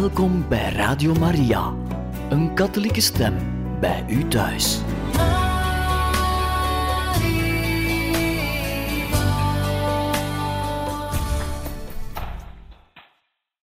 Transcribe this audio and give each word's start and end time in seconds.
Welkom 0.00 0.48
bij 0.48 0.72
Radio 0.72 1.14
Maria, 1.14 1.74
een 2.30 2.54
katholieke 2.54 3.00
stem 3.00 3.36
bij 3.80 4.04
u 4.08 4.28
thuis. 4.28 4.80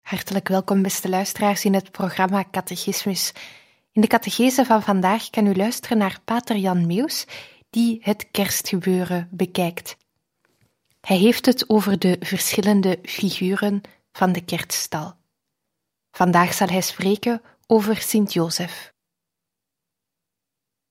Hartelijk 0.01 0.49
welkom, 0.49 0.83
beste 0.83 1.09
luisteraars, 1.09 1.64
in 1.64 1.75
het 1.75 1.91
programma 1.91 2.45
Catechismus. 2.51 3.33
In 3.93 4.01
de 4.01 4.07
catechese 4.07 4.65
van 4.65 4.83
vandaag 4.83 5.31
kan 5.31 5.47
u 5.47 5.55
luisteren 5.55 5.99
naar 5.99 6.19
Pater 6.25 6.57
Jan 6.57 6.87
Meus, 6.87 7.27
die 7.71 7.99
het 8.01 8.29
kerstgebeuren 8.31 9.29
bekijkt. 9.31 9.97
Hij 11.01 11.17
heeft 11.17 11.47
het 11.47 11.69
over 11.69 11.99
de 11.99 12.17
verschillende 12.21 12.99
figuren 13.03 13.81
van 14.13 14.33
de 14.33 14.45
kerststal. 14.45 15.16
Vandaag 16.19 16.55
zal 16.55 16.69
hij 16.69 16.81
spreken 16.81 17.43
over 17.67 17.97
Sint-Jozef. 17.97 18.93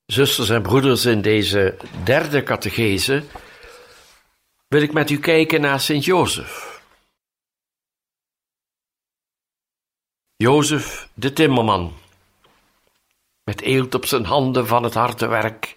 Zusters 0.06 0.48
en 0.48 0.62
broeders, 0.62 1.04
in 1.04 1.22
deze 1.22 1.76
derde 2.04 2.42
catechese 2.42 3.24
wil 4.68 4.82
ik 4.82 4.92
met 4.92 5.10
u 5.10 5.18
kijken 5.18 5.60
naar 5.60 5.80
Sint-Jozef. 5.80 6.82
Jozef 10.36 11.08
de 11.14 11.32
timmerman, 11.32 11.92
met 13.44 13.60
eelt 13.60 13.94
op 13.94 14.06
zijn 14.06 14.24
handen 14.24 14.66
van 14.66 14.82
het 14.82 14.94
harde 14.94 15.26
werk. 15.26 15.76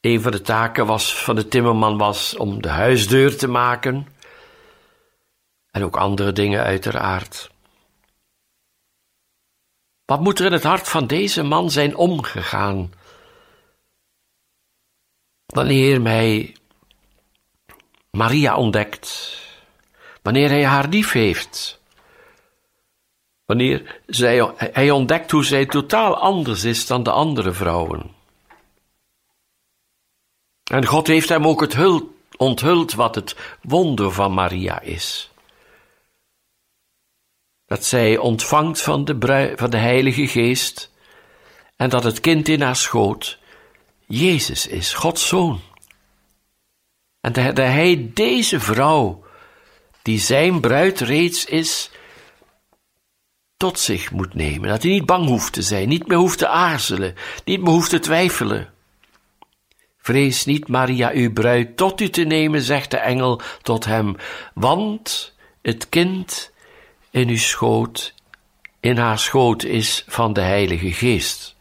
Een 0.00 0.20
van 0.20 0.32
de 0.32 0.40
taken 0.40 0.86
was, 0.86 1.22
van 1.22 1.34
de 1.34 1.48
timmerman 1.48 1.98
was 1.98 2.36
om 2.36 2.62
de 2.62 2.68
huisdeur 2.68 3.36
te 3.36 3.48
maken 3.48 4.13
en 5.74 5.84
ook 5.84 5.96
andere 5.96 6.32
dingen 6.32 6.62
uiteraard. 6.62 7.50
Wat 10.04 10.20
moet 10.20 10.38
er 10.38 10.46
in 10.46 10.52
het 10.52 10.62
hart 10.62 10.88
van 10.88 11.06
deze 11.06 11.42
man 11.42 11.70
zijn 11.70 11.96
omgegaan? 11.96 12.92
Wanneer 15.46 16.02
hij 16.02 16.56
Maria 18.10 18.56
ontdekt, 18.56 19.38
wanneer 20.22 20.48
hij 20.48 20.64
haar 20.64 20.88
lief 20.88 21.12
heeft, 21.12 21.80
wanneer 23.44 24.00
zij, 24.06 24.52
hij 24.56 24.90
ontdekt 24.90 25.30
hoe 25.30 25.44
zij 25.44 25.66
totaal 25.66 26.16
anders 26.16 26.64
is 26.64 26.86
dan 26.86 27.02
de 27.02 27.10
andere 27.10 27.52
vrouwen. 27.52 28.10
En 30.70 30.86
God 30.86 31.06
heeft 31.06 31.28
hem 31.28 31.46
ook 31.46 31.60
het 31.60 31.74
hul, 31.74 32.14
onthuld 32.36 32.94
wat 32.94 33.14
het 33.14 33.36
wonder 33.62 34.12
van 34.12 34.32
Maria 34.34 34.80
is 34.80 35.32
dat 37.66 37.84
zij 37.84 38.16
ontvangt 38.16 38.82
van 38.82 39.04
de, 39.04 39.52
van 39.56 39.70
de 39.70 39.76
Heilige 39.76 40.26
Geest 40.26 40.92
en 41.76 41.88
dat 41.88 42.04
het 42.04 42.20
kind 42.20 42.48
in 42.48 42.60
haar 42.62 42.76
schoot 42.76 43.38
Jezus 44.06 44.66
is, 44.66 44.92
Gods 44.92 45.28
Zoon. 45.28 45.60
En 47.20 47.32
dat 47.32 47.56
hij 47.56 48.10
deze 48.14 48.60
vrouw, 48.60 49.24
die 50.02 50.18
zijn 50.18 50.60
bruid 50.60 51.00
reeds 51.00 51.44
is, 51.44 51.90
tot 53.56 53.78
zich 53.78 54.10
moet 54.10 54.34
nemen. 54.34 54.68
Dat 54.68 54.82
hij 54.82 54.92
niet 54.92 55.06
bang 55.06 55.26
hoeft 55.26 55.52
te 55.52 55.62
zijn, 55.62 55.88
niet 55.88 56.06
meer 56.06 56.18
hoeft 56.18 56.38
te 56.38 56.48
aarzelen, 56.48 57.14
niet 57.44 57.60
meer 57.60 57.72
hoeft 57.72 57.90
te 57.90 57.98
twijfelen. 57.98 58.72
Vrees 59.98 60.44
niet, 60.44 60.68
Maria, 60.68 61.10
uw 61.12 61.32
bruid 61.32 61.76
tot 61.76 62.00
u 62.00 62.10
te 62.10 62.22
nemen, 62.22 62.62
zegt 62.62 62.90
de 62.90 62.96
engel 62.96 63.40
tot 63.62 63.84
hem, 63.84 64.16
want 64.54 65.34
het 65.62 65.88
kind 65.88 66.52
in 67.14 67.28
uw 67.28 67.38
schoot, 67.38 68.14
in 68.80 68.96
haar 68.96 69.18
schoot 69.18 69.64
is 69.64 70.04
van 70.06 70.32
de 70.32 70.40
Heilige 70.40 70.92
Geest. 70.92 71.56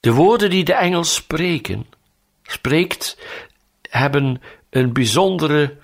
De 0.00 0.12
woorden 0.12 0.50
die 0.50 0.64
de 0.64 0.74
engel 0.74 1.04
spreken, 1.04 1.86
spreekt, 2.42 3.18
hebben 3.88 4.42
een 4.70 4.92
bijzondere 4.92 5.76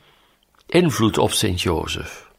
invloed 0.66 1.18
op 1.18 1.32
Sint 1.32 1.60
Jozef. 1.60 2.30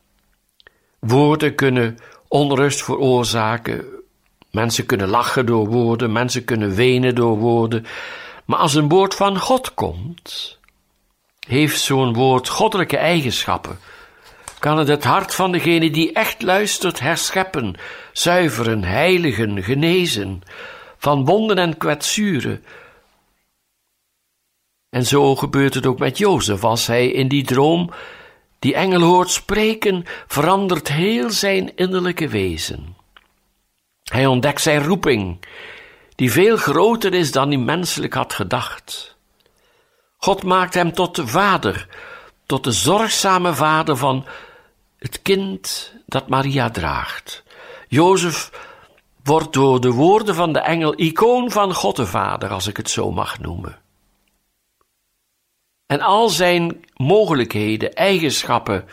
Woorden 1.00 1.56
kunnen 1.56 1.97
onrust 2.28 2.84
veroorzaken, 2.84 3.86
mensen 4.51 4.86
kunnen 4.86 5.07
lachen 5.07 5.46
door 5.46 5.68
woorden, 5.68 6.12
mensen 6.12 6.46
kunnen 6.46 6.75
wenen 6.75 7.16
door 7.16 7.38
woorden, 7.38 7.86
maar 8.46 8.59
als 8.59 8.74
een 8.74 8.90
woord 8.90 9.16
van 9.16 9.40
God 9.40 9.74
komt, 9.74 10.59
heeft 11.50 11.82
zo'n 11.82 12.14
woord 12.14 12.48
goddelijke 12.48 12.98
eigenschappen? 12.98 13.80
Kan 14.60 14.78
het 14.78 14.88
het 14.88 15.04
hart 15.04 15.36
van 15.36 15.52
degene 15.52 15.92
die 15.92 16.14
echt 16.14 16.42
luistert 16.42 17.00
herscheppen, 17.00 17.76
zuiveren, 18.12 18.84
heiligen, 18.84 19.64
genezen, 19.64 20.42
van 20.98 21.26
wonden 21.26 21.58
en 21.58 21.78
kwetsuren? 21.78 22.64
En 24.90 25.06
zo 25.06 25.36
gebeurt 25.36 25.74
het 25.74 25.86
ook 25.86 26.00
met 26.00 26.18
Jozef, 26.18 26.64
als 26.64 26.88
hij 26.88 27.08
in 27.12 27.28
die 27.28 27.44
droom 27.44 27.92
die 28.60 28.76
engel 28.76 29.02
hoort 29.02 29.30
spreken, 29.30 30.04
verandert 30.28 30.88
heel 30.88 31.30
zijn 31.30 31.76
innerlijke 31.76 32.28
wezen. 32.28 32.96
Hij 34.04 34.26
ontdekt 34.26 34.62
zijn 34.62 34.84
roeping, 34.84 35.46
die 36.16 36.31
veel 36.31 36.58
groter 36.58 37.14
is 37.14 37.31
dan 37.31 37.48
hij 37.48 37.58
menselijk 37.58 38.14
had 38.14 38.34
gedacht. 38.34 39.18
God 40.22 40.44
maakt 40.44 40.74
hem 40.74 40.94
tot 40.94 41.16
de 41.16 41.28
vader, 41.28 41.88
tot 42.46 42.63
de 42.63 42.72
zorgzame 42.72 43.53
vader 43.53 43.97
van 43.97 44.25
het 44.97 45.22
kind 45.22 45.94
dat 46.06 46.28
Maria 46.28 46.69
draagt. 46.69 47.44
Jozef 47.88 48.52
wordt 49.24 49.53
door 49.53 49.81
de 49.81 49.91
woorden 49.91 50.35
van 50.35 50.53
de 50.53 50.59
engel 50.59 50.94
icoon 50.96 51.52
van 51.52 51.74
God 51.74 51.96
de 51.96 52.06
Vader, 52.06 52.50
als 52.50 52.68
ik 52.68 52.78
het 52.78 52.90
zo 52.90 53.12
mag 53.12 53.40
noemen. 53.40 53.80
En 55.85 56.02
al 56.02 56.30
zijn 56.30 56.86
mogelijkheden, 56.96 57.94
eigenschappen, 57.94 58.86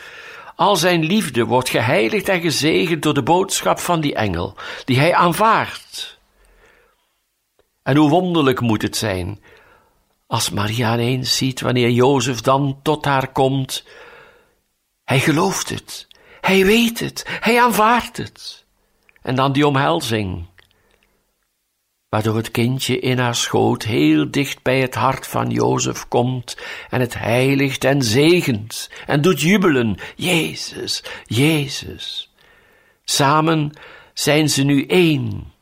al 0.57 0.77
zijn 0.77 1.05
liefde 1.05 1.45
wordt 1.45 1.69
geheiligd 1.69 2.29
en 2.29 2.41
gezegend 2.41 3.03
door 3.03 3.15
de 3.15 3.23
boodschap 3.23 3.79
van 3.79 4.01
die 4.01 4.15
engel, 4.15 4.55
die 4.85 4.99
hij 4.99 5.15
aanvaardt. 5.15 6.19
En 7.83 7.97
hoe 7.97 8.11
wonderlijk 8.11 8.61
moet 8.61 8.83
het 8.83 8.97
zijn 8.97 9.41
als 10.27 10.51
Maria 10.51 10.95
ineens 10.95 11.37
ziet 11.37 11.61
wanneer 11.61 11.91
Jozef 11.91 12.41
dan 12.41 12.81
tot 12.83 13.05
haar 13.05 13.33
komt, 13.33 13.85
hij 15.05 15.21
gelooft 15.21 15.69
het, 15.69 16.09
hij 16.41 16.65
weet 16.65 17.01
het, 17.01 17.25
hij 17.41 17.63
aanvaardt 17.63 18.17
het. 18.17 18.65
En 19.23 19.35
dan 19.35 19.53
die 19.53 19.67
omhelzing, 19.67 20.47
waardoor 22.09 22.37
het 22.37 22.51
kindje 22.51 22.99
in 22.99 23.19
haar 23.19 23.35
schoot 23.35 23.83
heel 23.83 24.31
dicht 24.31 24.63
bij 24.63 24.81
het 24.81 24.95
hart 24.95 25.27
van 25.27 25.51
Jozef 25.51 26.09
komt 26.09 26.57
en 26.91 27.01
het 27.01 27.19
heiligt 27.19 27.85
en 27.85 28.03
zegent 28.03 28.91
en 29.07 29.21
doet 29.21 29.41
jubelen, 29.41 29.97
Jezus, 30.17 31.03
Jezus. 31.25 32.35
Samen 33.05 33.73
zijn 34.15 34.51
ze 34.51 34.63
nu 34.63 34.87
één 34.87 35.53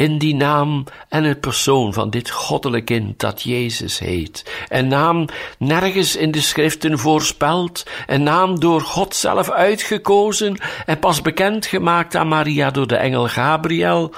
in 0.00 0.18
die 0.18 0.34
naam 0.34 0.84
en 1.08 1.24
het 1.24 1.40
persoon 1.40 1.92
van 1.92 2.10
dit 2.10 2.30
goddelijk 2.30 2.84
kind 2.84 3.18
dat 3.18 3.42
Jezus 3.42 3.98
heet. 3.98 4.64
Een 4.68 4.88
naam 4.88 5.26
nergens 5.58 6.16
in 6.16 6.30
de 6.30 6.40
schriften 6.40 6.98
voorspeld, 6.98 7.86
een 8.06 8.22
naam 8.22 8.60
door 8.60 8.80
God 8.80 9.14
zelf 9.14 9.50
uitgekozen 9.50 10.56
en 10.86 10.98
pas 10.98 11.22
bekend 11.22 11.66
gemaakt 11.66 12.14
aan 12.14 12.28
Maria 12.28 12.70
door 12.70 12.86
de 12.86 12.96
engel 12.96 13.28
Gabriel 13.28 14.14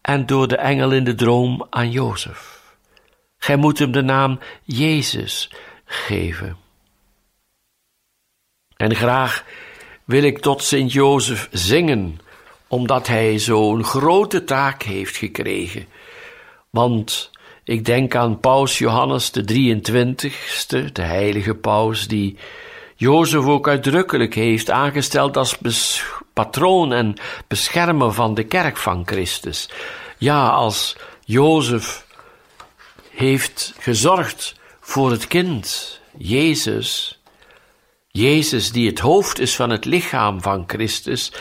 en 0.00 0.26
door 0.26 0.48
de 0.48 0.56
engel 0.56 0.92
in 0.92 1.04
de 1.04 1.14
droom 1.14 1.66
aan 1.70 1.90
Jozef. 1.90 2.60
Gij 3.38 3.56
moet 3.56 3.78
hem 3.78 3.92
de 3.92 4.02
naam 4.02 4.38
Jezus 4.62 5.50
geven. 5.84 6.56
En 8.76 8.94
graag 8.94 9.44
wil 10.04 10.22
ik 10.22 10.38
tot 10.38 10.62
Sint 10.62 10.92
Jozef 10.92 11.48
zingen 11.50 12.20
omdat 12.68 13.06
hij 13.06 13.38
zo'n 13.38 13.84
grote 13.84 14.44
taak 14.44 14.82
heeft 14.82 15.16
gekregen. 15.16 15.86
Want 16.70 17.30
ik 17.64 17.84
denk 17.84 18.14
aan 18.14 18.40
Paus 18.40 18.78
Johannes 18.78 19.30
de 19.30 19.42
23ste, 19.42 20.92
de 20.92 21.02
heilige 21.02 21.54
paus, 21.54 22.08
die 22.08 22.36
Jozef 22.96 23.44
ook 23.44 23.68
uitdrukkelijk 23.68 24.34
heeft 24.34 24.70
aangesteld 24.70 25.36
als 25.36 25.58
patroon 26.32 26.92
en 26.92 27.14
beschermer 27.46 28.12
van 28.12 28.34
de 28.34 28.44
kerk 28.44 28.76
van 28.76 29.02
Christus. 29.06 29.68
Ja, 30.18 30.48
als 30.48 30.96
Jozef 31.24 32.06
heeft 33.10 33.74
gezorgd 33.78 34.54
voor 34.80 35.10
het 35.10 35.26
kind, 35.26 36.00
Jezus, 36.16 37.20
Jezus 38.08 38.72
die 38.72 38.88
het 38.88 38.98
hoofd 38.98 39.38
is 39.38 39.56
van 39.56 39.70
het 39.70 39.84
lichaam 39.84 40.42
van 40.42 40.64
Christus, 40.66 41.32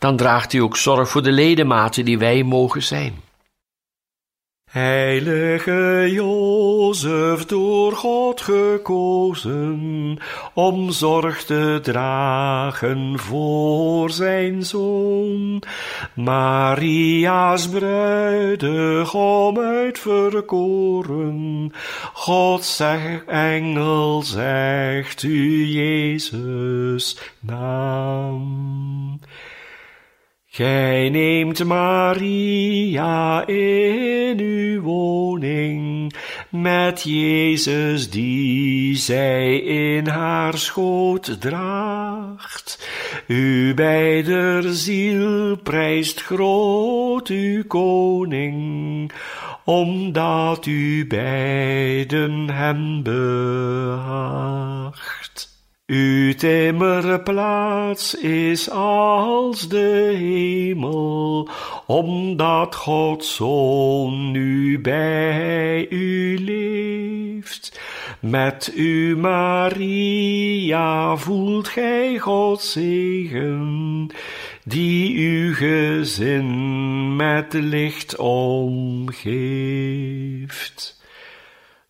dan 0.00 0.16
draagt 0.16 0.52
hij 0.52 0.60
ook 0.60 0.76
zorg 0.76 1.10
voor 1.10 1.22
de 1.22 1.32
ledematen 1.32 2.04
die 2.04 2.18
wij 2.18 2.42
mogen 2.42 2.82
zijn. 2.82 3.14
Heilige 4.70 6.08
Jozef, 6.10 7.44
door 7.44 7.92
God 7.92 8.40
gekozen, 8.40 10.18
om 10.54 10.90
zorg 10.90 11.44
te 11.44 11.78
dragen 11.82 13.18
voor 13.18 14.10
zijn 14.10 14.62
zoon. 14.62 15.62
Maria's 16.14 17.68
bruidegom 17.68 19.58
uitverkoren, 19.58 21.72
God 22.12 22.64
zegt, 22.64 23.24
engel 23.26 24.22
zegt 24.22 25.22
u 25.22 25.64
Jezus 25.64 27.18
naam. 27.40 29.20
Gij 30.52 31.08
neemt 31.08 31.64
Maria 31.64 33.46
in 33.46 34.38
uw 34.38 34.80
woning, 34.80 36.14
met 36.48 37.02
Jezus 37.02 38.10
die 38.10 38.96
zij 38.96 39.58
in 39.58 40.06
haar 40.06 40.58
schoot 40.58 41.40
draagt. 41.40 42.88
U 43.26 43.74
beider 43.74 44.74
ziel 44.74 45.56
prijst 45.56 46.22
groot 46.22 47.28
uw 47.28 47.64
koning, 47.66 49.12
omdat 49.64 50.66
u 50.66 51.06
beiden 51.06 52.50
hem 52.50 53.02
behaagt. 53.02 55.19
Uw 55.90 56.34
timmerplaats 56.34 58.14
is 58.14 58.70
als 58.70 59.68
de 59.68 60.14
hemel, 60.18 61.48
omdat 61.86 62.74
Gods 62.74 63.34
Zoon 63.34 64.30
nu 64.30 64.80
bij 64.80 65.86
u 65.88 66.38
leeft. 66.38 67.80
Met 68.20 68.72
u, 68.76 69.16
Maria, 69.16 71.16
voelt 71.16 71.68
gij 71.68 72.18
Gods 72.18 72.72
zegen, 72.72 74.06
die 74.64 75.18
uw 75.18 75.54
gezin 75.54 77.16
met 77.16 77.52
licht 77.52 78.16
omgeeft. 78.16 79.08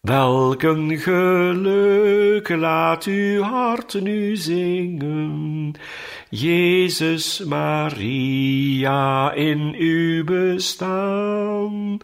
Welk 0.00 0.62
een 0.62 0.99
geluk 0.99 2.49
laat 2.49 3.05
uw 3.05 3.43
hart 3.43 4.00
nu 4.00 4.37
zingen, 4.37 5.75
Jezus 6.31 7.38
Maria 7.38 9.32
in 9.32 9.75
uw 9.79 10.25
bestaan. 10.25 11.99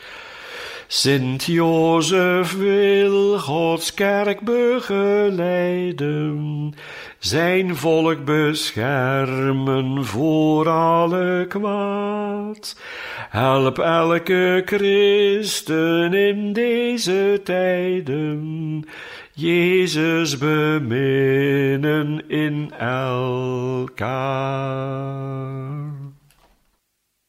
Sint 0.95 1.45
Jozef 1.45 2.57
wil 2.57 3.39
Gods 3.39 3.95
kerk 3.95 4.41
begeleiden, 4.41 6.75
zijn 7.19 7.77
volk 7.77 8.25
beschermen 8.25 10.05
voor 10.05 10.69
alle 10.69 11.45
kwaad. 11.49 12.81
Help 13.29 13.79
elke 13.79 14.63
christen 14.65 16.13
in 16.13 16.53
deze 16.53 17.41
tijden, 17.45 18.85
Jezus 19.33 20.39
beminnen 20.39 22.29
in 22.29 22.73
elkaar. 22.79 24.13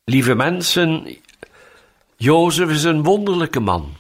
Lieve 0.04 0.36
mensen, 0.36 1.18
Jozef 2.16 2.70
is 2.70 2.84
een 2.84 3.04
wonderlijke 3.04 3.60
man. 3.60 3.94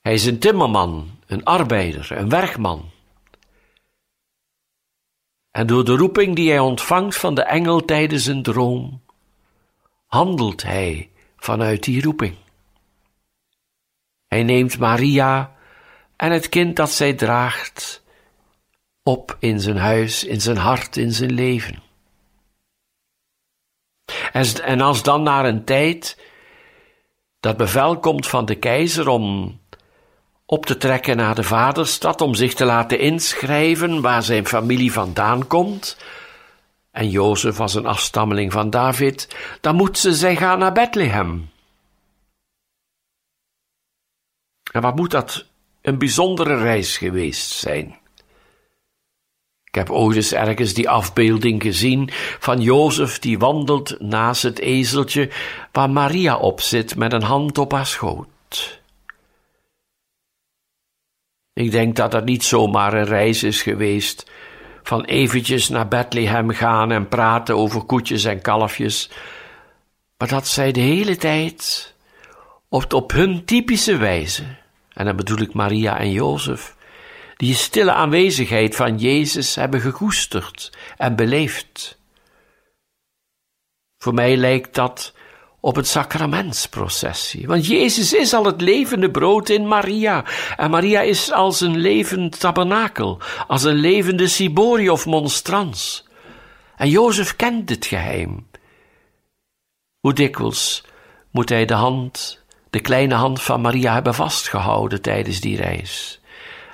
Hij 0.00 0.14
is 0.14 0.24
een 0.24 0.38
timmerman, 0.38 1.18
een 1.26 1.44
arbeider, 1.44 2.12
een 2.12 2.28
werkman. 2.28 2.90
En 5.50 5.66
door 5.66 5.84
de 5.84 5.96
roeping 5.96 6.36
die 6.36 6.50
hij 6.50 6.58
ontvangt 6.58 7.16
van 7.16 7.34
de 7.34 7.42
engel 7.42 7.84
tijdens 7.84 8.26
een 8.26 8.42
droom, 8.42 9.02
handelt 10.06 10.62
hij 10.62 11.10
vanuit 11.36 11.82
die 11.82 12.02
roeping. 12.02 12.36
Hij 14.26 14.42
neemt 14.42 14.78
Maria 14.78 15.56
en 16.16 16.32
het 16.32 16.48
kind 16.48 16.76
dat 16.76 16.90
zij 16.90 17.14
draagt 17.14 18.02
op 19.02 19.36
in 19.38 19.60
zijn 19.60 19.76
huis, 19.76 20.24
in 20.24 20.40
zijn 20.40 20.56
hart, 20.56 20.96
in 20.96 21.12
zijn 21.12 21.32
leven. 21.32 21.82
En 24.62 24.80
als 24.80 25.02
dan 25.02 25.22
na 25.22 25.44
een 25.44 25.64
tijd 25.64 26.29
dat 27.40 27.56
bevel 27.56 27.98
komt 27.98 28.26
van 28.26 28.44
de 28.44 28.54
keizer 28.54 29.08
om 29.08 29.58
op 30.46 30.66
te 30.66 30.76
trekken 30.76 31.16
naar 31.16 31.34
de 31.34 31.42
vaderstad, 31.42 32.20
om 32.20 32.34
zich 32.34 32.54
te 32.54 32.64
laten 32.64 32.98
inschrijven 32.98 34.00
waar 34.00 34.22
zijn 34.22 34.46
familie 34.46 34.92
vandaan 34.92 35.46
komt. 35.46 35.96
En 36.90 37.10
Jozef 37.10 37.56
was 37.56 37.74
een 37.74 37.86
afstammeling 37.86 38.52
van 38.52 38.70
David, 38.70 39.36
dan 39.60 39.76
moet 39.76 39.98
ze 39.98 40.14
zijn 40.14 40.36
gaan 40.36 40.58
naar 40.58 40.72
Bethlehem. 40.72 41.50
En 44.72 44.80
wat 44.80 44.96
moet 44.96 45.10
dat 45.10 45.46
een 45.82 45.98
bijzondere 45.98 46.56
reis 46.56 46.96
geweest 46.96 47.50
zijn? 47.50 47.99
Ik 49.70 49.76
heb 49.76 49.90
ooit 49.90 50.16
eens 50.16 50.32
ergens 50.32 50.74
die 50.74 50.88
afbeelding 50.88 51.62
gezien 51.62 52.08
van 52.38 52.60
Jozef 52.60 53.18
die 53.18 53.38
wandelt 53.38 54.00
naast 54.00 54.42
het 54.42 54.58
ezeltje 54.58 55.30
waar 55.72 55.90
Maria 55.90 56.36
op 56.36 56.60
zit 56.60 56.96
met 56.96 57.12
een 57.12 57.22
hand 57.22 57.58
op 57.58 57.72
haar 57.72 57.86
schoot. 57.86 58.80
Ik 61.52 61.70
denk 61.70 61.96
dat 61.96 62.10
dat 62.10 62.24
niet 62.24 62.44
zomaar 62.44 62.94
een 62.94 63.04
reis 63.04 63.42
is 63.42 63.62
geweest 63.62 64.30
van 64.82 65.04
eventjes 65.04 65.68
naar 65.68 65.88
Bethlehem 65.88 66.50
gaan 66.50 66.90
en 66.90 67.08
praten 67.08 67.56
over 67.56 67.82
koetjes 67.82 68.24
en 68.24 68.40
kalfjes, 68.40 69.10
maar 70.18 70.28
dat 70.28 70.48
zij 70.48 70.72
de 70.72 70.80
hele 70.80 71.16
tijd 71.16 71.94
op, 72.68 72.92
op 72.92 73.12
hun 73.12 73.44
typische 73.44 73.96
wijze, 73.96 74.44
en 74.92 75.04
dan 75.04 75.16
bedoel 75.16 75.38
ik 75.38 75.54
Maria 75.54 75.98
en 75.98 76.10
Jozef, 76.10 76.74
die 77.40 77.54
stille 77.54 77.92
aanwezigheid 77.92 78.76
van 78.76 78.98
Jezus 78.98 79.54
hebben 79.54 79.80
gekoesterd 79.80 80.72
en 80.96 81.16
beleefd. 81.16 81.98
Voor 83.98 84.14
mij 84.14 84.36
lijkt 84.36 84.74
dat 84.74 85.14
op 85.60 85.76
het 85.76 85.86
sacramentsprocessie. 85.86 87.46
Want 87.46 87.66
Jezus 87.66 88.12
is 88.12 88.32
al 88.32 88.44
het 88.44 88.60
levende 88.60 89.10
brood 89.10 89.48
in 89.48 89.68
Maria. 89.68 90.24
En 90.56 90.70
Maria 90.70 91.00
is 91.00 91.32
als 91.32 91.60
een 91.60 91.76
levend 91.76 92.40
tabernakel, 92.40 93.18
als 93.46 93.62
een 93.62 93.74
levende 93.74 94.28
ciborie 94.28 94.92
of 94.92 95.06
monstrans. 95.06 96.08
En 96.76 96.88
Jozef 96.88 97.36
kent 97.36 97.68
dit 97.68 97.86
geheim. 97.86 98.46
Hoe 100.00 100.12
dikwijls 100.12 100.84
moet 101.30 101.48
hij 101.48 101.64
de 101.64 101.74
hand, 101.74 102.44
de 102.70 102.80
kleine 102.80 103.14
hand 103.14 103.42
van 103.42 103.60
Maria 103.60 103.92
hebben 103.92 104.14
vastgehouden 104.14 105.02
tijdens 105.02 105.40
die 105.40 105.56
reis? 105.56 106.19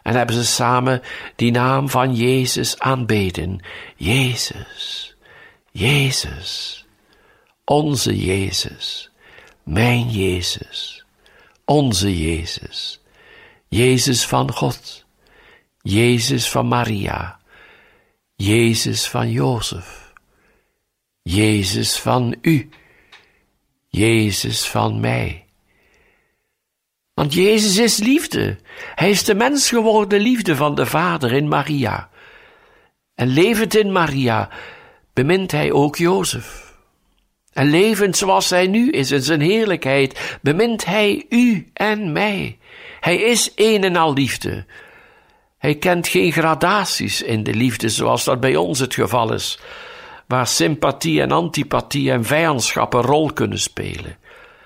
En 0.06 0.14
hebben 0.14 0.34
ze 0.34 0.44
samen 0.44 1.02
die 1.36 1.50
naam 1.50 1.88
van 1.88 2.14
Jezus 2.14 2.78
aanbeden. 2.78 3.60
Jezus, 3.96 5.14
Jezus, 5.70 6.84
onze 7.64 8.25
Jezus, 8.25 9.10
mijn 9.62 10.10
Jezus, 10.10 11.04
onze 11.64 12.18
Jezus, 12.18 13.00
Jezus 13.68 14.26
van 14.26 14.52
God, 14.52 15.04
Jezus 15.82 16.50
van 16.50 16.66
Maria, 16.66 17.40
Jezus 18.34 19.08
van 19.08 19.30
Jozef, 19.30 20.12
Jezus 21.22 21.98
van 21.98 22.36
u, 22.40 22.68
Jezus 23.88 24.66
van 24.66 25.00
mij. 25.00 25.45
Want 27.16 27.35
Jezus 27.35 27.76
is 27.76 27.99
liefde. 27.99 28.56
Hij 28.94 29.11
is 29.11 29.25
de 29.25 29.35
mens 29.35 29.68
geworden 29.68 30.20
liefde 30.20 30.56
van 30.56 30.75
de 30.75 30.87
Vader 30.87 31.32
in 31.32 31.49
Maria. 31.49 32.08
En 33.14 33.28
levend 33.28 33.76
in 33.76 33.92
Maria 33.92 34.49
bemint 35.12 35.52
hij 35.52 35.73
ook 35.73 35.96
Jozef. 35.96 36.75
En 37.52 37.70
levend 37.70 38.16
zoals 38.16 38.50
hij 38.50 38.66
nu 38.66 38.90
is 38.90 39.11
in 39.11 39.23
zijn 39.23 39.40
heerlijkheid, 39.40 40.38
bemint 40.42 40.85
hij 40.85 41.26
u 41.28 41.70
en 41.73 42.12
mij. 42.12 42.58
Hij 43.00 43.16
is 43.16 43.52
een 43.54 43.85
en 43.85 43.96
al 43.96 44.12
liefde. 44.12 44.64
Hij 45.58 45.75
kent 45.75 46.08
geen 46.08 46.32
gradaties 46.32 47.23
in 47.23 47.42
de 47.42 47.54
liefde 47.54 47.88
zoals 47.88 48.25
dat 48.25 48.40
bij 48.40 48.56
ons 48.56 48.78
het 48.78 48.94
geval 48.94 49.32
is, 49.32 49.58
waar 50.26 50.46
sympathie 50.46 51.20
en 51.20 51.30
antipathie 51.30 52.11
en 52.11 52.25
vijandschap 52.25 52.94
een 52.94 53.02
rol 53.02 53.32
kunnen 53.32 53.61
spelen. 53.61 54.16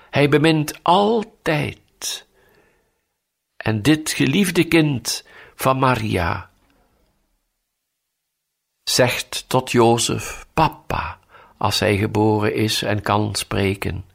Hij 0.09 0.29
bemint 0.29 0.79
altijd. 0.81 1.80
En 3.61 3.81
dit 3.81 4.11
geliefde 4.11 4.63
kind 4.63 5.25
van 5.55 5.79
Maria 5.79 6.49
zegt 8.83 9.45
tot 9.47 9.71
Jozef, 9.71 10.45
papa, 10.53 11.19
als 11.57 11.79
hij 11.79 11.97
geboren 11.97 12.55
is 12.55 12.81
en 12.81 13.01
kan 13.01 13.35
spreken. 13.35 14.05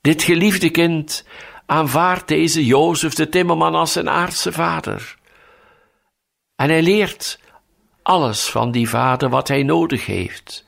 Dit 0.00 0.22
geliefde 0.22 0.70
kind 0.70 1.24
aanvaardt 1.66 2.28
deze 2.28 2.66
Jozef 2.66 3.14
de 3.14 3.28
timmerman 3.28 3.74
als 3.74 3.92
zijn 3.92 4.08
aardse 4.08 4.52
vader. 4.52 5.16
En 6.56 6.68
hij 6.68 6.82
leert 6.82 7.40
alles 8.02 8.50
van 8.50 8.70
die 8.70 8.88
vader 8.88 9.28
wat 9.28 9.48
hij 9.48 9.62
nodig 9.62 10.06
heeft. 10.06 10.64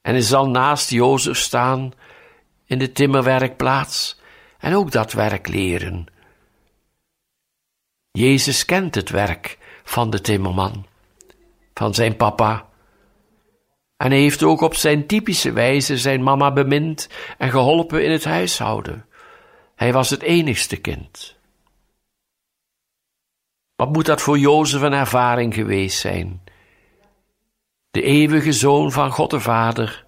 En 0.00 0.12
hij 0.12 0.22
zal 0.22 0.48
naast 0.48 0.90
Jozef 0.90 1.38
staan 1.38 1.92
in 2.64 2.78
de 2.78 2.92
timmerwerkplaats 2.92 4.20
en 4.58 4.74
ook 4.74 4.90
dat 4.90 5.12
werk 5.12 5.48
leren. 5.48 6.06
Jezus 8.12 8.64
kent 8.64 8.94
het 8.94 9.10
werk 9.10 9.58
van 9.84 10.10
de 10.10 10.20
timmerman, 10.20 10.86
van 11.74 11.94
zijn 11.94 12.16
papa. 12.16 12.68
En 13.96 14.10
hij 14.10 14.20
heeft 14.20 14.42
ook 14.42 14.60
op 14.60 14.74
zijn 14.74 15.06
typische 15.06 15.52
wijze 15.52 15.98
zijn 15.98 16.22
mama 16.22 16.52
bemind 16.52 17.08
en 17.38 17.50
geholpen 17.50 18.04
in 18.04 18.10
het 18.10 18.24
huishouden. 18.24 19.06
Hij 19.74 19.92
was 19.92 20.10
het 20.10 20.22
enigste 20.22 20.76
kind. 20.76 21.36
Wat 23.74 23.92
moet 23.92 24.06
dat 24.06 24.20
voor 24.20 24.38
Jozef 24.38 24.80
een 24.80 24.92
ervaring 24.92 25.54
geweest 25.54 25.98
zijn? 25.98 26.42
De 27.90 28.02
eeuwige 28.02 28.52
zoon 28.52 28.92
van 28.92 29.10
God 29.10 29.30
de 29.30 29.40
Vader, 29.40 30.06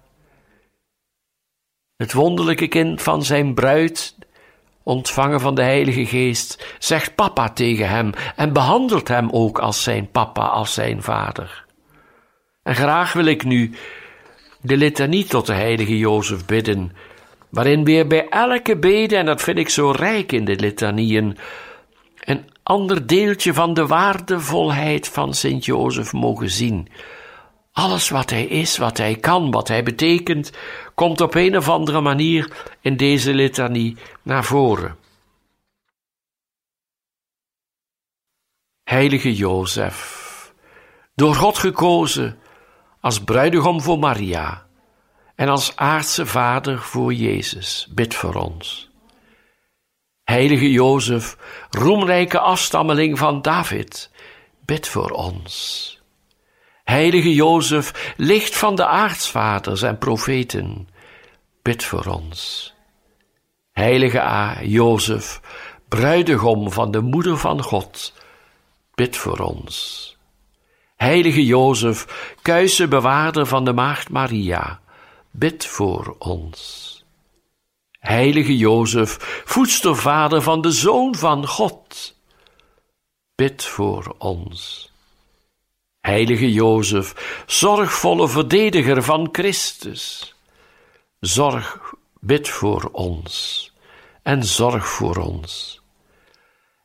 het 1.95 2.13
wonderlijke 2.13 2.67
kind 2.67 3.01
van 3.01 3.23
zijn 3.23 3.53
bruid, 3.53 4.15
ontvangen 4.83 5.39
van 5.39 5.55
de 5.55 5.63
Heilige 5.63 6.05
Geest, 6.05 6.75
zegt 6.79 7.15
papa 7.15 7.49
tegen 7.49 7.89
hem 7.89 8.11
en 8.35 8.53
behandelt 8.53 9.07
hem 9.07 9.29
ook 9.31 9.59
als 9.59 9.83
zijn 9.83 10.11
papa, 10.11 10.45
als 10.45 10.73
zijn 10.73 11.01
vader. 11.01 11.65
En 12.63 12.75
graag 12.75 13.13
wil 13.13 13.25
ik 13.25 13.43
nu 13.43 13.71
de 14.61 14.77
litanie 14.77 15.25
tot 15.25 15.45
de 15.45 15.53
Heilige 15.53 15.97
Jozef 15.97 16.45
bidden, 16.45 16.91
waarin 17.49 17.83
weer 17.83 18.07
bij 18.07 18.29
elke 18.29 18.77
bede, 18.77 19.17
en 19.17 19.25
dat 19.25 19.41
vind 19.41 19.57
ik 19.57 19.69
zo 19.69 19.91
rijk 19.91 20.31
in 20.31 20.45
de 20.45 20.55
litanieën, 20.55 21.37
een 22.19 22.49
ander 22.63 23.07
deeltje 23.07 23.53
van 23.53 23.73
de 23.73 23.87
waardevolheid 23.87 25.07
van 25.07 25.33
Sint 25.33 25.65
Jozef 25.65 26.13
mogen 26.13 26.49
zien. 26.49 26.87
Alles 27.73 28.09
wat 28.09 28.29
hij 28.29 28.45
is, 28.45 28.77
wat 28.77 28.97
hij 28.97 29.15
kan, 29.15 29.51
wat 29.51 29.67
hij 29.67 29.83
betekent, 29.83 30.51
komt 30.95 31.21
op 31.21 31.35
een 31.35 31.57
of 31.57 31.69
andere 31.69 32.01
manier 32.01 32.67
in 32.81 32.97
deze 32.97 33.33
litanie 33.33 33.97
naar 34.21 34.43
voren. 34.43 34.97
Heilige 38.83 39.35
Jozef, 39.35 40.53
door 41.15 41.35
God 41.35 41.57
gekozen 41.57 42.39
als 42.99 43.23
bruidegom 43.23 43.81
voor 43.81 43.99
Maria 43.99 44.65
en 45.35 45.49
als 45.49 45.75
aardse 45.75 46.25
vader 46.25 46.79
voor 46.79 47.13
Jezus, 47.13 47.87
bid 47.91 48.15
voor 48.15 48.35
ons. 48.35 48.89
Heilige 50.23 50.71
Jozef, 50.71 51.37
roemrijke 51.69 52.39
afstammeling 52.39 53.17
van 53.17 53.41
David, 53.41 54.11
bid 54.65 54.87
voor 54.87 55.09
ons. 55.09 56.02
Heilige 56.83 57.33
Jozef, 57.33 58.13
licht 58.17 58.55
van 58.55 58.75
de 58.75 58.85
aartsvaders 58.85 59.81
en 59.81 59.97
profeten, 59.97 60.89
bid 61.61 61.83
voor 61.83 62.05
ons. 62.05 62.73
Heilige 63.71 64.21
A. 64.21 64.61
Jozef, 64.61 65.41
bruidegom 65.87 66.71
van 66.71 66.91
de 66.91 67.01
moeder 67.01 67.37
van 67.37 67.63
God, 67.63 68.13
bid 68.95 69.17
voor 69.17 69.39
ons. 69.39 70.17
Heilige 70.95 71.45
Jozef, 71.45 72.33
kuise 72.41 72.87
bewaarder 72.87 73.45
van 73.45 73.65
de 73.65 73.73
maagd 73.73 74.09
Maria, 74.09 74.81
bid 75.31 75.65
voor 75.65 76.15
ons. 76.19 76.91
Heilige 77.99 78.57
Jozef, 78.57 79.41
voedstervader 79.45 80.41
van 80.41 80.61
de 80.61 80.71
Zoon 80.71 81.15
van 81.15 81.47
God, 81.47 82.15
bid 83.35 83.63
voor 83.63 84.15
ons. 84.17 84.92
Heilige 86.03 86.51
Jozef, 86.51 87.13
zorgvolle 87.47 88.27
verdediger 88.27 89.03
van 89.03 89.29
Christus, 89.31 90.35
zorg, 91.19 91.93
bid 92.19 92.49
voor 92.49 92.89
ons 92.91 93.71
en 94.23 94.43
zorg 94.43 94.87
voor 94.87 95.15
ons. 95.15 95.81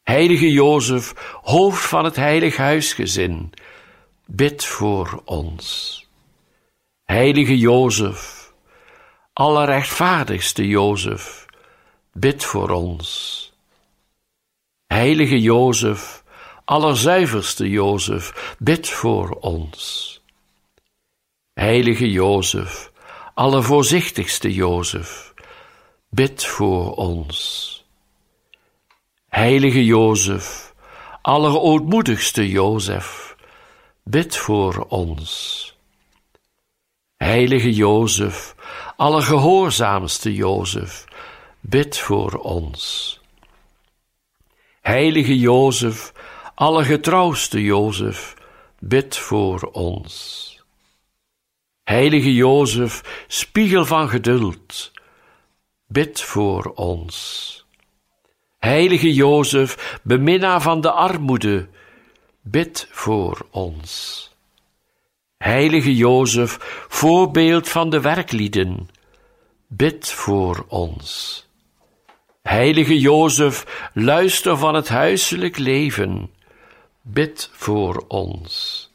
Heilige 0.02 0.52
Jozef, 0.52 1.12
hoofd 1.42 1.84
van 1.84 2.04
het 2.04 2.16
heilig 2.16 2.56
huisgezin, 2.56 3.52
bid 4.26 4.64
voor 4.64 5.22
ons. 5.24 6.06
Heilige 7.04 7.58
Jozef, 7.58 8.52
allerrechtvaardigste 9.32 10.66
Jozef, 10.66 11.46
bid 12.12 12.44
voor 12.44 12.70
ons. 12.70 13.12
Heilige 14.86 15.40
Jozef, 15.40 16.17
allerzuiverste 16.68 17.68
Jozef, 17.68 18.54
bid 18.58 18.88
voor 18.88 19.30
ons. 19.30 20.20
Heilige 21.52 22.10
Jozef, 22.10 22.90
allervoorzichtigste 23.34 24.54
Jozef, 24.54 25.34
bid 26.08 26.44
voor 26.44 26.94
ons. 26.94 27.84
Heilige 29.28 29.84
Jozef, 29.84 30.74
allerootmoedigste 31.22 32.48
Jozef, 32.48 33.36
bid 34.02 34.36
voor 34.36 34.86
ons. 34.88 35.76
Heilige 37.16 37.72
Jozef, 37.74 38.54
allergehoorzaamste 38.96 40.34
Jozef, 40.34 41.04
bid 41.60 41.98
voor 41.98 42.32
ons. 42.32 43.20
Heilige 44.80 45.38
Jozef, 45.38 46.12
allergetrouwste 46.58 47.62
Jozef, 47.62 48.34
bid 48.78 49.16
voor 49.16 49.62
ons. 49.72 50.44
Heilige 51.84 52.34
Jozef, 52.34 53.24
spiegel 53.26 53.84
van 53.84 54.08
geduld, 54.08 54.90
bid 55.86 56.20
voor 56.20 56.72
ons. 56.74 57.66
Heilige 58.58 59.14
Jozef, 59.14 59.98
beminnaar 60.02 60.62
van 60.62 60.80
de 60.80 60.90
armoede, 60.90 61.68
bid 62.42 62.88
voor 62.90 63.46
ons. 63.50 64.22
Heilige 65.36 65.96
Jozef, 65.96 66.56
voorbeeld 66.88 67.68
van 67.68 67.90
de 67.90 68.00
werklieden, 68.00 68.88
bid 69.66 70.10
voor 70.10 70.64
ons. 70.68 71.46
Heilige 72.42 72.98
Jozef, 72.98 73.88
luister 73.94 74.56
van 74.56 74.74
het 74.74 74.88
huiselijk 74.88 75.58
leven, 75.58 76.36
bid 77.12 77.50
voor 77.52 78.04
ons. 78.08 78.86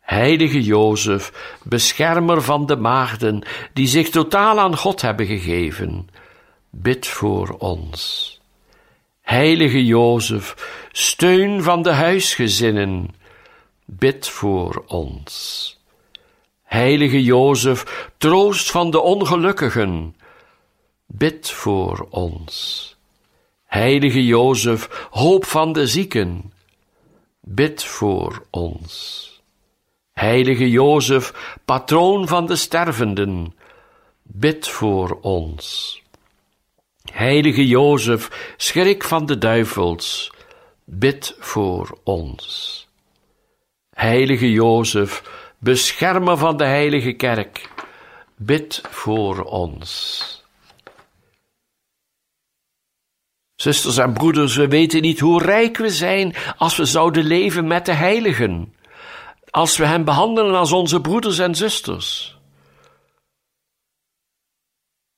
Heilige 0.00 0.62
Jozef, 0.62 1.56
beschermer 1.62 2.42
van 2.42 2.66
de 2.66 2.76
maagden 2.76 3.42
die 3.72 3.86
zich 3.86 4.08
totaal 4.08 4.58
aan 4.58 4.76
God 4.76 5.00
hebben 5.00 5.26
gegeven, 5.26 6.08
bid 6.70 7.06
voor 7.06 7.48
ons. 7.58 8.40
Heilige 9.20 9.84
Jozef, 9.84 10.54
steun 10.92 11.62
van 11.62 11.82
de 11.82 11.90
huisgezinnen, 11.90 13.14
bid 13.84 14.28
voor 14.28 14.84
ons. 14.86 15.78
Heilige 16.62 17.22
Jozef, 17.22 18.10
troost 18.16 18.70
van 18.70 18.90
de 18.90 19.00
ongelukkigen, 19.00 20.16
bid 21.06 21.50
voor 21.50 22.06
ons. 22.10 22.88
Heilige 23.66 24.24
Jozef, 24.24 25.08
hoop 25.10 25.44
van 25.44 25.72
de 25.72 25.86
zieken, 25.86 26.52
bid 27.54 27.84
voor 27.84 28.42
ons. 28.50 29.26
Heilige 30.12 30.70
Jozef, 30.70 31.56
patroon 31.64 32.28
van 32.28 32.46
de 32.46 32.56
stervenden, 32.56 33.54
bid 34.22 34.68
voor 34.68 35.18
ons. 35.20 36.02
Heilige 37.12 37.66
Jozef, 37.66 38.54
schrik 38.56 39.04
van 39.04 39.26
de 39.26 39.38
duivels, 39.38 40.32
bid 40.84 41.36
voor 41.38 41.98
ons. 42.04 42.88
Heilige 43.94 44.50
Jozef, 44.50 45.22
beschermer 45.58 46.38
van 46.38 46.56
de 46.56 46.64
heilige 46.64 47.12
kerk, 47.12 47.68
bid 48.36 48.82
voor 48.90 49.42
ons. 49.42 50.39
Zusters 53.60 53.96
en 53.96 54.12
broeders, 54.12 54.56
we 54.56 54.68
weten 54.68 55.02
niet 55.02 55.20
hoe 55.20 55.42
rijk 55.42 55.76
we 55.76 55.90
zijn 55.90 56.34
als 56.56 56.76
we 56.76 56.84
zouden 56.84 57.24
leven 57.24 57.66
met 57.66 57.86
de 57.86 57.92
heiligen, 57.92 58.74
als 59.50 59.76
we 59.76 59.86
hen 59.86 60.04
behandelen 60.04 60.54
als 60.54 60.72
onze 60.72 61.00
broeders 61.00 61.38
en 61.38 61.54
zusters. 61.54 62.38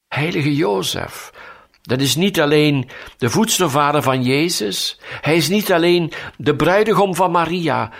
Heilige 0.09 0.55
Jozef, 0.55 1.33
dat 1.83 2.01
is 2.01 2.17
niet 2.17 2.41
alleen 2.41 2.89
de 3.19 3.31
voedselvader 3.31 4.03
van 4.03 4.23
Jezus, 4.23 5.01
hij 5.21 5.37
is 5.37 5.49
niet 5.49 5.73
alleen 5.73 6.13
de 6.37 6.57
bruidegom 6.57 7.15
van 7.15 7.31
Maria, 7.31 7.93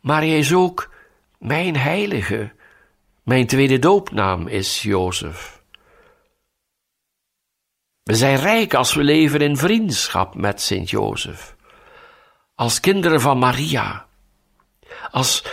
maar 0.00 0.20
hij 0.20 0.38
is 0.38 0.52
ook 0.52 0.90
mijn 1.38 1.76
heilige. 1.76 2.52
Mijn 3.22 3.46
tweede 3.46 3.78
doopnaam 3.78 4.48
is 4.48 4.82
Jozef. 4.82 5.57
We 8.08 8.14
zijn 8.14 8.36
rijk 8.36 8.74
als 8.74 8.94
we 8.94 9.02
leven 9.02 9.40
in 9.40 9.56
vriendschap 9.56 10.34
met 10.34 10.60
Sint 10.60 10.90
Jozef, 10.90 11.56
als 12.54 12.80
kinderen 12.80 13.20
van 13.20 13.38
Maria, 13.38 14.06
als 15.10 15.44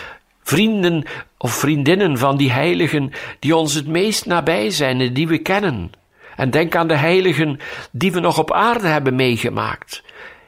vrienden 0.42 1.04
of 1.38 1.52
vriendinnen 1.52 2.18
van 2.18 2.36
die 2.36 2.52
heiligen 2.52 3.12
die 3.38 3.56
ons 3.56 3.74
het 3.74 3.86
meest 3.86 4.26
nabij 4.26 4.70
zijn 4.70 5.00
en 5.00 5.12
die 5.12 5.28
we 5.28 5.38
kennen. 5.38 5.90
En 6.36 6.50
denk 6.50 6.74
aan 6.74 6.88
de 6.88 6.96
heiligen 6.96 7.58
die 7.92 8.12
we 8.12 8.20
nog 8.20 8.38
op 8.38 8.52
aarde 8.52 8.86
hebben 8.86 9.14
meegemaakt. 9.14 10.02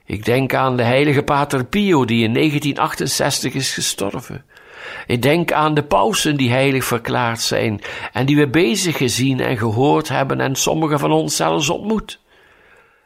Ik 0.04 0.24
denk 0.24 0.54
aan 0.54 0.76
de 0.76 0.82
heilige 0.82 1.22
Pater 1.22 1.64
Pio 1.64 2.04
die 2.04 2.24
in 2.24 2.34
1968 2.34 3.54
is 3.54 3.74
gestorven. 3.74 4.44
Ik 5.06 5.22
denk 5.22 5.52
aan 5.52 5.74
de 5.74 5.82
pausen 5.82 6.36
die 6.36 6.50
heilig 6.50 6.84
verklaard 6.84 7.40
zijn 7.40 7.80
en 8.12 8.26
die 8.26 8.36
we 8.36 8.48
bezig 8.48 8.96
gezien 8.96 9.40
en 9.40 9.56
gehoord 9.56 10.08
hebben 10.08 10.40
en 10.40 10.54
sommigen 10.54 10.98
van 10.98 11.12
ons 11.12 11.36
zelfs 11.36 11.68
ontmoet. 11.68 12.20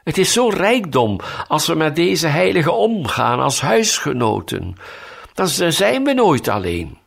Het 0.03 0.17
is 0.17 0.33
zo 0.33 0.49
rijkdom 0.49 1.19
als 1.47 1.67
we 1.67 1.75
met 1.75 1.95
deze 1.95 2.27
heiligen 2.27 2.73
omgaan 2.73 3.39
als 3.39 3.61
huisgenoten. 3.61 4.75
Dan 5.33 5.47
zijn 5.47 6.03
we 6.03 6.13
nooit 6.13 6.47
alleen. 6.47 6.97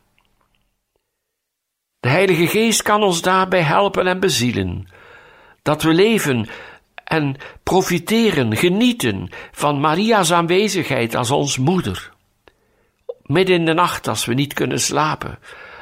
De 1.99 2.09
Heilige 2.09 2.47
Geest 2.47 2.81
kan 2.81 3.03
ons 3.03 3.21
daarbij 3.21 3.61
helpen 3.61 4.07
en 4.07 4.19
bezielen 4.19 4.87
dat 5.61 5.81
we 5.81 5.93
leven 5.93 6.47
en 7.03 7.35
profiteren, 7.63 8.57
genieten 8.57 9.29
van 9.51 9.79
Maria's 9.79 10.31
aanwezigheid 10.31 11.15
als 11.15 11.31
ons 11.31 11.57
moeder. 11.57 12.11
Midden 13.23 13.55
in 13.55 13.65
de 13.65 13.73
nacht 13.73 14.07
als 14.07 14.25
we 14.25 14.33
niet 14.33 14.53
kunnen 14.53 14.79
slapen, 14.79 15.39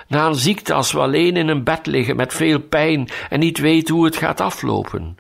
na 0.08 0.26
een 0.26 0.36
ziekte 0.36 0.74
als 0.74 0.92
we 0.92 1.00
alleen 1.00 1.36
in 1.36 1.48
een 1.48 1.64
bed 1.64 1.86
liggen 1.86 2.16
met 2.16 2.34
veel 2.34 2.60
pijn 2.60 3.10
en 3.30 3.40
niet 3.40 3.58
weten 3.58 3.96
hoe 3.96 4.06
het 4.06 4.16
gaat 4.16 4.42
aflopen. 4.42 5.18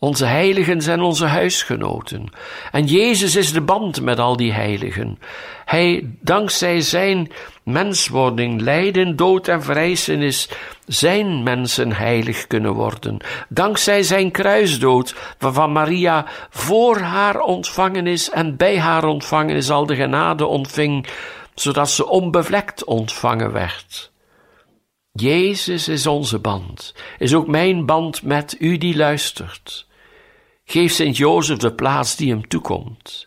Onze 0.00 0.24
heiligen 0.24 0.82
zijn 0.82 1.00
onze 1.00 1.26
huisgenoten. 1.26 2.30
En 2.70 2.84
Jezus 2.84 3.36
is 3.36 3.52
de 3.52 3.60
band 3.60 4.00
met 4.00 4.18
al 4.18 4.36
die 4.36 4.52
heiligen. 4.52 5.18
Hij, 5.64 6.10
dankzij 6.20 6.80
zijn 6.80 7.32
menswording, 7.62 8.60
lijden, 8.60 9.16
dood 9.16 9.48
en 9.48 9.62
vrijzenis, 9.62 10.48
zijn 10.86 11.42
mensen 11.42 11.92
heilig 11.92 12.46
kunnen 12.46 12.72
worden. 12.72 13.16
Dankzij 13.48 14.02
zijn 14.02 14.30
kruisdood, 14.30 15.14
waarvan 15.38 15.72
Maria 15.72 16.26
voor 16.50 16.98
haar 16.98 17.40
ontvangen 17.40 18.06
is 18.06 18.30
en 18.30 18.56
bij 18.56 18.78
haar 18.78 19.04
ontvangen 19.04 19.56
is 19.56 19.70
al 19.70 19.86
de 19.86 19.94
genade 19.94 20.46
ontving, 20.46 21.06
zodat 21.54 21.90
ze 21.90 22.06
onbevlekt 22.06 22.84
ontvangen 22.84 23.52
werd. 23.52 24.12
Jezus 25.12 25.88
is 25.88 26.06
onze 26.06 26.38
band, 26.38 26.94
is 27.18 27.34
ook 27.34 27.46
mijn 27.46 27.86
band 27.86 28.22
met 28.22 28.56
u 28.58 28.78
die 28.78 28.96
luistert. 28.96 29.86
Geef 30.70 30.92
Sint 30.92 31.16
Jozef 31.16 31.56
de 31.56 31.72
plaats 31.72 32.16
die 32.16 32.30
hem 32.30 32.48
toekomt. 32.48 33.26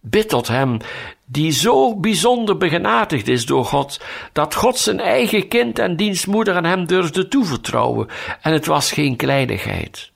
Bid 0.00 0.28
tot 0.28 0.48
hem, 0.48 0.78
die 1.24 1.52
zo 1.52 1.96
bijzonder 1.96 2.56
begenadigd 2.56 3.28
is 3.28 3.46
door 3.46 3.64
God, 3.64 4.00
dat 4.32 4.54
God 4.54 4.78
zijn 4.78 5.00
eigen 5.00 5.48
kind 5.48 5.78
en 5.78 5.96
dienstmoeder 5.96 6.54
aan 6.54 6.64
hem 6.64 6.86
durfde 6.86 7.28
toevertrouwen, 7.28 8.08
en 8.40 8.52
het 8.52 8.66
was 8.66 8.92
geen 8.92 9.16
kleinigheid. 9.16 10.12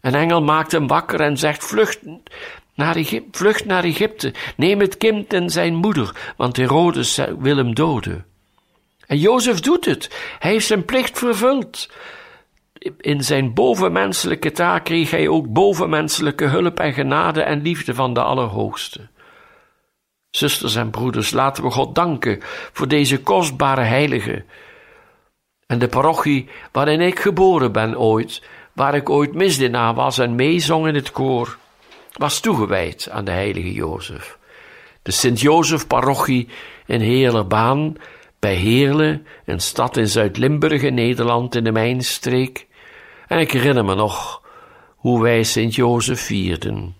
Een 0.00 0.14
engel 0.14 0.42
maakt 0.42 0.72
hem 0.72 0.86
wakker 0.86 1.20
en 1.20 1.36
zegt: 1.36 1.64
Vlucht 1.64 1.98
naar, 2.74 2.96
Egypte, 2.96 3.38
vlucht 3.38 3.64
naar 3.64 3.84
Egypte, 3.84 4.34
neem 4.56 4.80
het 4.80 4.96
kind 4.96 5.32
en 5.32 5.50
zijn 5.50 5.74
moeder, 5.74 6.32
want 6.36 6.56
Herodes 6.56 7.20
wil 7.38 7.56
hem 7.56 7.74
doden. 7.74 8.24
En 9.06 9.18
Jozef 9.18 9.60
doet 9.60 9.84
het. 9.84 10.10
Hij 10.38 10.50
heeft 10.50 10.66
zijn 10.66 10.84
plicht 10.84 11.18
vervuld 11.18 11.88
in 13.00 13.24
zijn 13.24 13.54
bovenmenselijke 13.54 14.52
taak 14.52 14.84
kreeg 14.84 15.10
hij 15.10 15.28
ook 15.28 15.52
bovenmenselijke 15.52 16.44
hulp 16.44 16.80
en 16.80 16.92
genade 16.92 17.42
en 17.42 17.62
liefde 17.62 17.94
van 17.94 18.14
de 18.14 18.22
Allerhoogste. 18.22 19.08
Zusters 20.30 20.74
en 20.74 20.90
broeders, 20.90 21.30
laten 21.30 21.62
we 21.62 21.70
God 21.70 21.94
danken 21.94 22.38
voor 22.72 22.88
deze 22.88 23.20
kostbare 23.20 23.82
heilige. 23.82 24.44
En 25.66 25.78
de 25.78 25.88
parochie 25.88 26.48
waarin 26.72 27.00
ik 27.00 27.18
geboren 27.18 27.72
ben 27.72 27.98
ooit, 27.98 28.42
waar 28.72 28.94
ik 28.94 29.10
ooit 29.10 29.34
misdienaar 29.34 29.94
was 29.94 30.18
en 30.18 30.34
meezong 30.34 30.86
in 30.86 30.94
het 30.94 31.10
koor, 31.10 31.58
was 32.12 32.40
toegewijd 32.40 33.08
aan 33.10 33.24
de 33.24 33.30
heilige 33.30 33.72
Jozef. 33.72 34.38
De 35.02 35.10
Sint-Jozef 35.10 35.86
parochie 35.86 36.48
in 36.86 37.00
Heerlerbaan, 37.00 37.96
bij 38.38 38.54
Heerlen, 38.54 39.26
een 39.44 39.60
stad 39.60 39.96
in 39.96 40.08
Zuid-Limburg 40.08 40.82
in 40.82 40.94
Nederland 40.94 41.54
in 41.54 41.64
de 41.64 41.72
Mijnstreek, 41.72 42.66
en 43.30 43.38
ik 43.38 43.52
herinner 43.52 43.84
me 43.84 43.94
nog 43.94 44.42
hoe 44.96 45.22
wij 45.22 45.42
Sint-Jozef 45.42 46.20
vierden. 46.20 46.96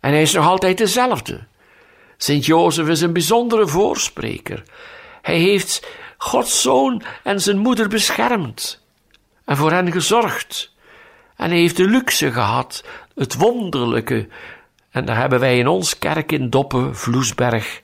En 0.00 0.10
hij 0.10 0.22
is 0.22 0.32
nog 0.32 0.46
altijd 0.46 0.78
dezelfde. 0.78 1.46
Sint-Jozef 2.16 2.88
is 2.88 3.00
een 3.00 3.12
bijzondere 3.12 3.66
voorspreker. 3.66 4.62
Hij 5.22 5.38
heeft 5.38 5.86
Gods 6.16 6.62
zoon 6.62 7.02
en 7.22 7.40
zijn 7.40 7.58
moeder 7.58 7.88
beschermd 7.88 8.84
en 9.44 9.56
voor 9.56 9.70
hen 9.70 9.92
gezorgd. 9.92 10.72
En 11.36 11.50
hij 11.50 11.58
heeft 11.58 11.76
de 11.76 11.88
luxe 11.88 12.32
gehad, 12.32 12.84
het 13.14 13.34
wonderlijke. 13.34 14.28
En 14.90 15.04
daar 15.04 15.16
hebben 15.16 15.40
wij 15.40 15.58
in 15.58 15.68
ons 15.68 15.98
kerk 15.98 16.32
in 16.32 16.50
Doppen, 16.50 16.96
Vloesberg, 16.96 17.82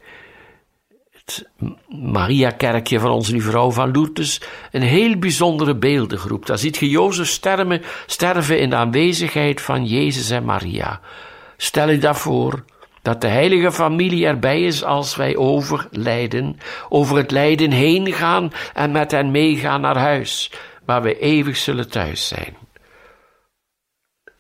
Maria-kerkje 1.88 3.00
van 3.00 3.10
onze 3.10 3.40
Vrouw 3.40 3.70
van 3.70 3.92
Lourdes 3.92 4.40
een 4.70 4.82
heel 4.82 5.18
bijzondere 5.18 5.76
beeldengroep. 5.76 6.46
Daar 6.46 6.58
ziet 6.58 6.76
je 6.76 6.88
Jozef 6.88 7.28
sterven, 7.28 7.82
sterven 8.06 8.60
in 8.60 8.70
de 8.70 8.76
aanwezigheid 8.76 9.60
van 9.60 9.86
Jezus 9.86 10.30
en 10.30 10.44
Maria. 10.44 11.00
Stel 11.56 11.90
je 11.90 11.98
daarvoor 11.98 12.64
dat 13.02 13.20
de 13.20 13.28
heilige 13.28 13.72
familie 13.72 14.26
erbij 14.26 14.62
is 14.62 14.84
als 14.84 15.16
wij 15.16 15.36
overlijden, 15.36 16.58
over 16.88 17.16
het 17.16 17.30
lijden 17.30 17.70
heen 17.70 18.12
gaan 18.12 18.52
en 18.74 18.92
met 18.92 19.10
hen 19.10 19.30
meegaan 19.30 19.80
naar 19.80 19.98
huis, 19.98 20.52
waar 20.84 21.02
we 21.02 21.18
eeuwig 21.18 21.56
zullen 21.56 21.90
thuis 21.90 22.28
zijn. 22.28 22.56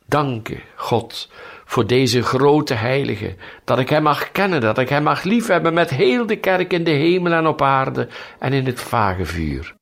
Dank 0.06 0.48
God 0.76 1.30
voor 1.70 1.86
deze 1.86 2.22
grote 2.22 2.74
heilige, 2.74 3.34
dat 3.64 3.78
ik 3.78 3.88
hem 3.88 4.02
mag 4.02 4.30
kennen, 4.30 4.60
dat 4.60 4.78
ik 4.78 4.88
hem 4.88 5.02
mag 5.02 5.22
liefhebben 5.22 5.74
met 5.74 5.90
heel 5.90 6.26
de 6.26 6.36
kerk 6.36 6.72
in 6.72 6.84
de 6.84 6.90
hemel 6.90 7.32
en 7.32 7.46
op 7.46 7.62
aarde 7.62 8.08
en 8.38 8.52
in 8.52 8.66
het 8.66 8.80
vage 8.80 9.24
vuur. 9.24 9.79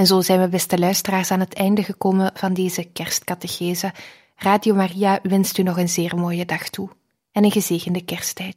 En 0.00 0.06
zo 0.06 0.20
zijn 0.20 0.40
we, 0.40 0.48
beste 0.48 0.78
luisteraars, 0.78 1.30
aan 1.30 1.40
het 1.40 1.54
einde 1.54 1.82
gekomen 1.82 2.30
van 2.34 2.54
deze 2.54 2.84
kerstcatechese. 2.84 3.92
Radio 4.36 4.74
Maria 4.74 5.20
wenst 5.22 5.58
u 5.58 5.62
nog 5.62 5.78
een 5.78 5.88
zeer 5.88 6.16
mooie 6.16 6.44
dag 6.44 6.68
toe 6.68 6.88
en 7.32 7.44
een 7.44 7.50
gezegende 7.50 8.04
kersttijd. 8.04 8.56